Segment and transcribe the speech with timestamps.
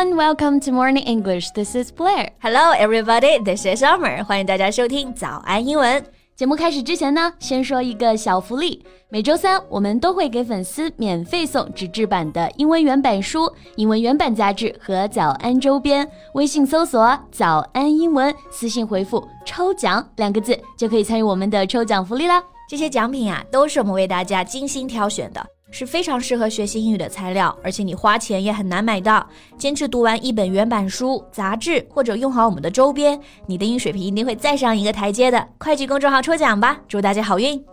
[0.00, 1.50] everyone, welcome to Morning English.
[1.50, 2.30] This is Blair.
[2.40, 3.38] Hello, everybody.
[3.44, 4.24] This is Summer.
[4.24, 6.02] 欢迎大家收听早安英文。
[6.34, 8.82] 节目开始之前呢，先说一个小福利。
[9.10, 16.08] 每周三我们都会给粉丝免费送纸质版的英文原版书、英文原版杂志和早安周边。
[16.32, 22.42] 微信搜索“早安英文”，私信回复“抽奖”两个字，就可以参与我们的抽奖福利啦。
[22.70, 25.44] 这些奖品啊，都是我们为大家精心挑选的。
[25.70, 29.26] 是非常适合学习英语的材料，而且你花钱也很难买到。
[29.56, 35.48] 坚持读完一本原版书、杂志，或者用好我们的周边，你的英语水平一定会再上一个台阶的。
[35.58, 37.64] 快去公众号抽奖吧，祝大家好运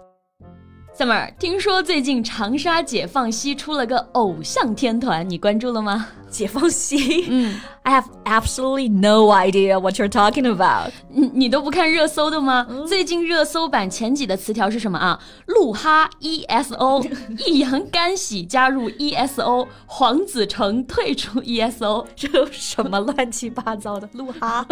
[0.97, 6.07] ！Summer，听说最近长沙解放西出了个偶像天团，你关注了吗？
[6.29, 10.92] 解放西，嗯 ，I have absolutely no idea what you're talking about。
[11.08, 12.66] 你你都不看热搜的吗？
[12.86, 15.18] 最近热搜榜前几的词条是什么啊？
[15.46, 17.06] 鹿哈 ESO，
[17.46, 24.66] 易烊干洗加入 ESO， 黄子成退出 ESO，这什么乱七八糟的鹿哈？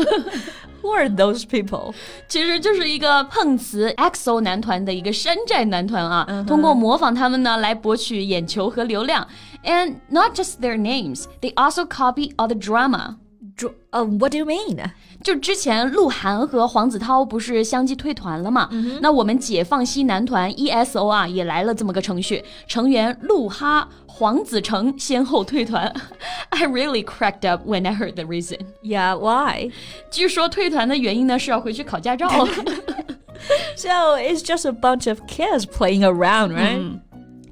[0.82, 1.92] Who are those people？
[2.28, 9.26] 其实就是一个碰瓷 EXO 男团的一个山寨男团啊，通过模仿他们呢来博取眼球和流量。
[9.62, 13.03] And not just their names, they also copy all the drama.
[13.90, 14.78] Uh, what do you mean?
[15.22, 18.68] 就之前鹿晗和黄子韬不是相继退团了嘛？
[18.70, 25.92] 嗯、那我们解放西男团 ESO 啊也来了这么个程序，成员鹿哈、黄子成先后退团。
[26.50, 28.60] I really cracked up when I heard the reason.
[28.82, 29.72] Yeah, why?
[30.10, 32.28] 据说退团的原因呢是要回去考驾照。
[33.74, 36.78] so it's just a bunch of kids playing around, right?
[36.78, 37.00] 嗯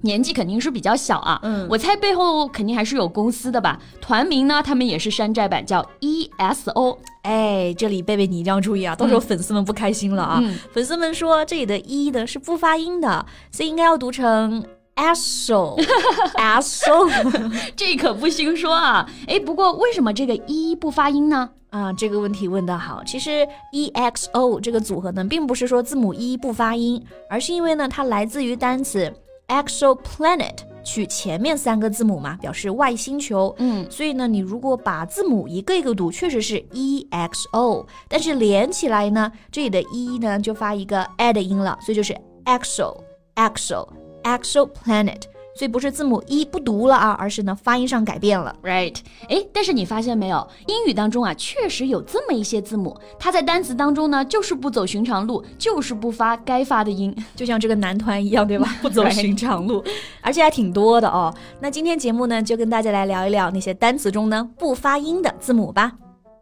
[0.03, 3.79] 年纪肯定是比较小啊，嗯，我猜背后肯定还是有公司的吧。
[4.01, 6.97] 团名呢，他们也是山寨版，叫 ESO。
[7.21, 10.43] 哎，这里贝贝你一定要注意啊，到时候粉丝们不开心了啊。
[10.73, 14.63] 粉丝们说这里的 E 的是不发音的，所以应该要读成
[14.97, 15.81] ESO。
[16.35, 19.09] ESO， 这可不兴说啊。
[19.25, 21.49] 哎，不过为什么这个 E 不发音呢？
[21.69, 23.01] 啊，这个问题问得好。
[23.05, 29.11] 其实 EXO 这个组合呢，并不是说字母 E 不发音，而是因为呢，它来自于单词。
[29.53, 33.53] Exoplanet 取前面三个字母嘛，表示外星球。
[33.59, 42.13] 嗯，所以呢，你如果把字母一个一个读，确实是 e x o，但是连起来呢，这里的 e 呢就发一个 a 的音了，所以就是
[42.45, 42.97] exo
[43.35, 43.87] exo
[44.23, 45.21] exoplanet。
[45.55, 48.95] 所以不是字母一不读了啊，而是呢发音上改变了，right？
[49.29, 58.67] 哎，但是你发现没有，英语当中啊，确实有这么一些字母，它在单词当中呢，就是不走寻常路，就是不发该发的音， 就像这个男团一样，对吧？
[58.81, 59.83] 不走寻常路，
[60.21, 61.33] 而且还挺多的哦。
[61.59, 65.91] 那今天节目呢，就跟大家来聊一聊那些单词中呢不发音的字母吧。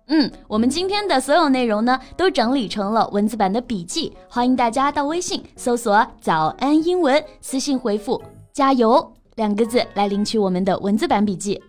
[0.08, 8.22] 嗯，我们今天的所有内容呢，都整理成了文字版的笔记，欢迎大家到微信搜索“早安英文”，私信回复。
[8.54, 11.62] 加油两个字来领取我们的文字版笔记。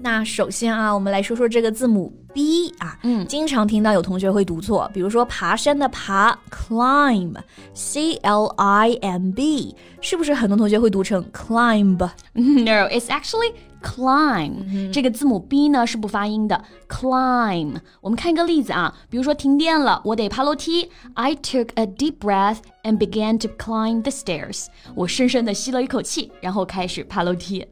[0.00, 17.76] 那首先啊，我们来说说这个字母 B 啊，嗯，经常听到有同学会读错，比如说爬山的爬 climb，C L I M B，是不是很多同学会读成 climb？No，it's actually climb 这个字母 b 呢是不发音的，climb。
[18.02, 20.90] 我们看一个例子啊，比如说停电了，我得爬楼梯。
[21.14, 24.66] I took a deep breath and began to climb the stairs。
[24.94, 27.66] 我深深的吸了一口气，然后开始爬楼梯。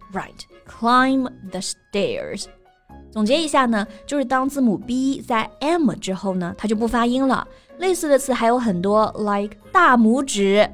[0.67, 2.45] Right，climb the stairs。
[3.11, 7.47] 总结一下呢，就是当字母 b 在 m 之后呢，它就不发音了。
[7.79, 10.69] 类似的词还有很多，like 大拇指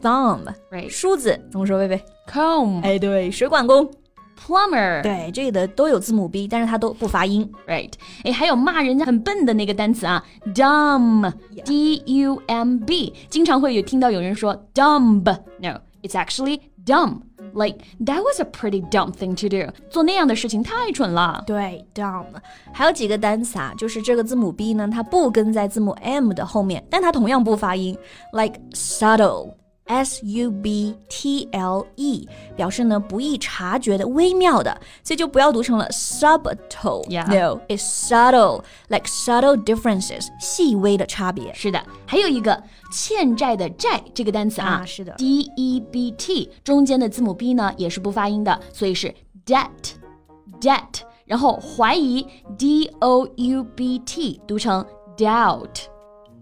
[0.00, 1.78] thumb，right，梳子怎么说？
[1.78, 2.82] 贝贝，comb。
[2.82, 3.88] 哎，对，水管工。
[4.36, 7.92] plumber，对，这里的都有字母 b，但是它都不发音，right？
[8.24, 10.22] 哎，还有骂人家很笨的那个单词啊
[10.52, 17.20] ，dumb，d u m b，经常会有听到有人说 dumb，no，it's actually dumb。
[17.54, 21.42] Like that was a pretty dumb thing to do，做那样的事情太蠢了。
[21.46, 22.26] 对，dumb。
[22.72, 27.96] 还有几个单词啊，就是这个字母 b 呢，它不跟在字母 m 的后面，但它同样不发音
[28.32, 29.54] ，like subtle。
[29.86, 37.04] S U B T L E 表示呢不易察觉的、微妙的，所以就不要读成了 subtle。
[37.08, 37.26] Yeah.
[37.26, 41.52] No, it's subtle, like subtle differences，细微的差别。
[41.54, 49.14] 是的，还有一个欠债的债这个单词啊，啊是的，D E B T 中间的字母 B 呢也是不发音的，所以是
[49.44, 49.68] debt
[50.60, 51.02] debt。
[51.26, 52.26] 然后怀疑
[52.58, 54.84] D O U B T 读成
[55.16, 55.86] doubt。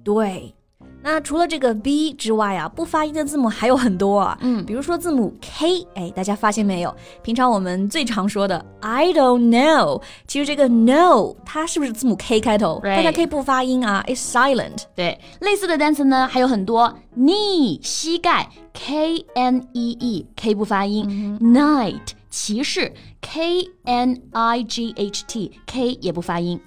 [0.02, 0.54] 对。
[1.02, 4.38] 那除了这个 b 之外啊，不发音的字母还有很多啊。
[4.40, 6.94] 嗯比如说字母 k，哎，大家发现没有？
[7.22, 14.84] 平常我们最常说的 I don't know，其实这个 no 它是不是字母 k 开头大家可以不发音啊，is silent。
[14.94, 22.90] 对，类似的单词呢还有很多，knee 膝盖，k n e e k 不发音、n i g h t 骑士
[23.20, 26.58] ，k n i g h t k 也不发音。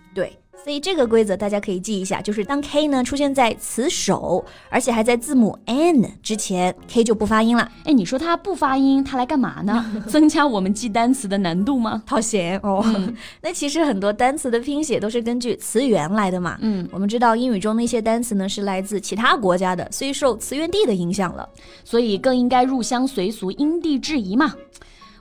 [0.55, 7.69] 对，所以这个规则大家可以记一下，就是当 k 呢出现在词首，而且还在字母 n 之前，k 就不发音了。
[7.83, 9.85] 哎，你说它不发音，它来干嘛呢？
[10.07, 12.03] 增加我们记单词的难度吗？
[12.07, 12.83] 好闲哦。
[13.41, 16.57] 那其实很多单词的拼写都是根据词源来的嘛。
[16.61, 21.47] 嗯，我们知道英语中的一些单词呢是来自其他国家的，所以受词源地的影响了。
[21.83, 24.53] 所以更应该入乡随俗，因地制宜嘛。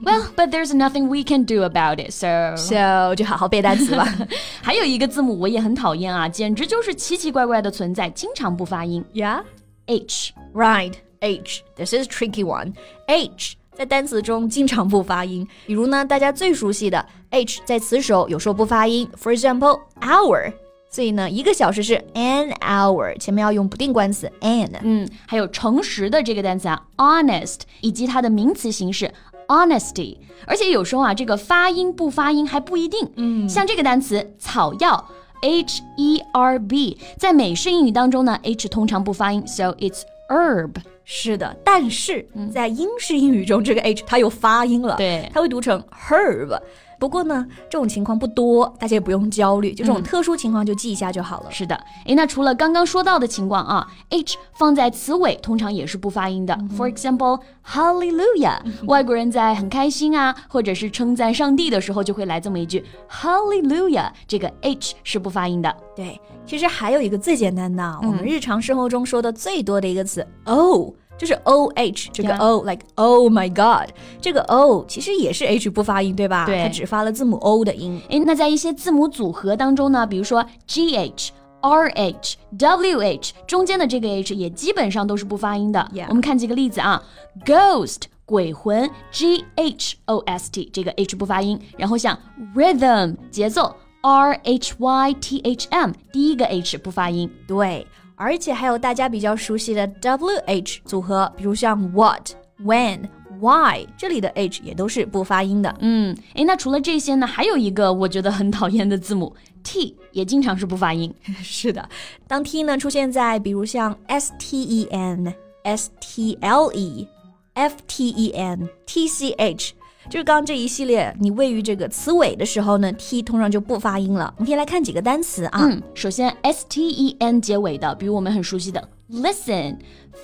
[0.02, 2.10] Well, but there's nothing we can do about it.
[2.12, 4.06] So， So 就好好背单词吧。
[4.62, 9.04] 还有一个字母我也很讨厌啊，简直就是奇奇怪怪的存在，经常不发音。
[9.14, 9.42] yeah,
[9.86, 10.94] H，right.
[11.20, 11.62] H.
[11.76, 12.74] This is tricky one.
[13.06, 13.54] H.
[13.74, 20.52] 在单词中经常不发音，比如呢，大家最熟悉的 H 在词首有时候不发音，for example, hour。
[20.90, 24.70] 所以呢，一个小时是 an hour，前面要用不定冠词 an。
[24.82, 29.12] 嗯，还有诚实的这个单词啊，honest，以及它的名词形式
[29.48, 30.16] honesty。
[30.46, 33.10] 而且有时候啊，这个发音不发音还不一定。
[33.16, 35.08] 嗯，像这个单词草药
[35.40, 40.72] h e r b，在美式英语当中呢，h 通常不发音，so it's herb。
[41.06, 46.58] 是的，但是在英式英语中，这个 h 它又发音了，对它会读成 herb。
[47.04, 51.50] 不过呢，这种情况不多，大家也不用焦虑，就这种特殊情况就记一下就好了。
[51.50, 56.58] 是的，诶，那除了刚刚说到的情况啊，h 放在词尾通常也是不发音的。
[56.78, 58.56] For example, Hallelujah，、
[58.86, 65.76] 外国人在很开心啊，或者是称赞上帝的时候，就会来这么一句 Hallelujah，这个 h 是不发音的。
[65.94, 70.94] 对，其实还有一个最简单的，我们日常生活中说的最多的一个词 o。
[71.18, 72.42] 就是 o h 这个 Yeah.
[72.42, 76.46] o，like oh my god，这个 o 其实也是 h 不发音，对吧？
[76.46, 78.00] 对它只发了字母 o 的音。
[78.08, 81.32] 诶，那在一些字母组合当中呢，比如说 g h。
[81.66, 85.90] R H W H 中间的这个 H 也基本上都是不发音的。
[86.10, 87.02] 我们看几个例子啊
[87.42, 92.18] ，Ghost 鬼魂 G H O S T 这个 H 不发音，然后像
[92.54, 97.30] Rhythm 节奏 R H Y T H M 第一个 H 不发音。
[97.48, 97.86] 对，
[98.24, 102.30] 而且还有大家比较熟悉的 W H 组合，比如像 What、
[102.64, 103.00] When、
[103.38, 105.76] Why，这里的 H 也都是不发音的。
[105.80, 111.14] 嗯，诶，那除了这些呢，还有一个我觉得很讨厌的字母 T 也经常是不发音。
[111.44, 111.86] 是的，
[112.26, 115.34] 当 T 呢出现在比如像 S T E N、
[115.64, 117.06] S T L E、
[117.52, 119.74] F T E N、T C H。
[120.10, 124.32] 就是刚刚这一系列，你位于这个词尾的时候呢，t 通常就不发音了。
[124.36, 129.78] 我们可以来看几个单词啊，嗯，首先 s t e n 结尾的，比如我们很熟悉的 listen、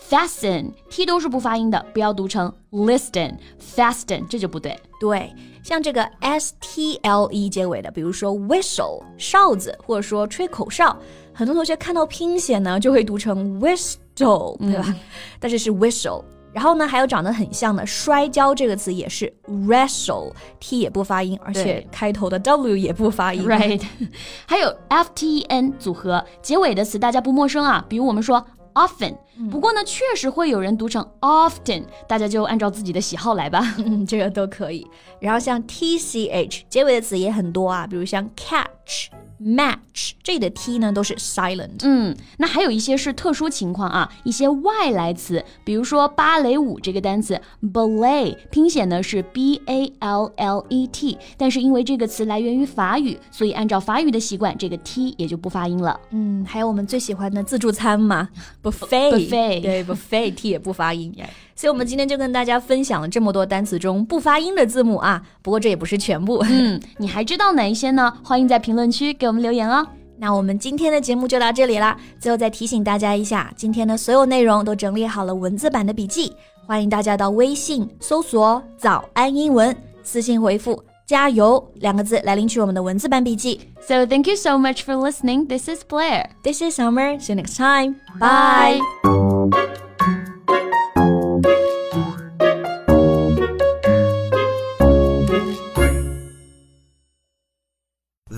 [0.09, 3.37] fasten t 都是不发音的，不要读成 listen、
[3.75, 4.79] fasten，这就不对。
[5.01, 5.33] 对，
[5.63, 10.95] 像这个 s t l e 结尾的，比如说 whistle 哨子，或者说吹口哨，
[11.33, 14.95] 很多同学看到拼写呢就会读成 whistle，对吧？
[15.41, 16.23] 但是是 whistle。
[16.53, 23.45] 然后呢，还有长得很像的摔跤这个词也是 wrestle，t 也不发音，而且开头的 w 也不发音。
[23.47, 23.83] Right，
[24.47, 28.45] 还有 f t e n 组合结尾的词大家不陌生啊，比如我们说
[28.75, 29.17] often，
[29.51, 33.75] 不过呢，确实会有人读成 often，大家就按照自己的喜好来吧。
[33.79, 34.87] 嗯，这个都可以。
[35.21, 39.09] 然后像 t c h 结尾的词也很多啊，比如像 catch、
[39.41, 41.79] match，这里的 t 呢都是 silent。
[41.83, 47.41] 嗯，那还有一些是特殊情况啊，一些外来词，比如说芭蕾舞这个单词
[47.73, 55.99] ballet，拼写呢是 b a l l e t，但是因为这个词来源于法语，所以按照法语的习惯，这个 t 也就不发音了。
[56.11, 58.29] 嗯，还有我们最喜欢的自助餐嘛
[58.63, 61.15] ，buffet，buffet 对 buffet t 也不发音。
[61.55, 66.45] 所以我们今天就跟大家分享了这么多单词中不发音的字母啊，不过这也不是全部。
[66.49, 68.13] 嗯， 你还知道哪一些呢？
[68.23, 69.87] 欢迎在评论区给我们留言哦。
[70.19, 71.97] 那我们今天的节目就到这里啦。
[72.19, 76.33] 最后再提醒大家一下，今天的所有内容都整理好了文字版的笔记，
[76.67, 83.61] 欢迎大家到微信搜索“早安英文”，私信回复“加油”两个字来领取我们的文字版笔记。
[83.81, 85.47] So thank you so much for listening.
[85.47, 86.27] This is Blair.
[86.45, 87.19] This is Summer.
[87.19, 87.97] See you next time.
[88.19, 88.79] Bye.
[89.03, 89.90] Bye.